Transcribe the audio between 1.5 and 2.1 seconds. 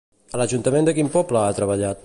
treballat?